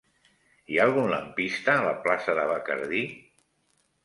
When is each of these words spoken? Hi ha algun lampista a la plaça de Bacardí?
Hi 0.75 0.79
ha 0.79 0.87
algun 0.89 1.11
lampista 1.11 1.75
a 1.75 1.83
la 1.89 1.93
plaça 2.09 2.37
de 2.41 2.47
Bacardí? 2.55 3.05